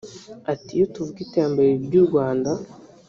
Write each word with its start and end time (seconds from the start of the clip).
Ati 0.51 0.69
”Iyo 0.75 0.85
tuvuga 0.93 1.19
iterambere 1.25 1.69
ry’u 1.85 2.03
Rwanda 2.07 2.51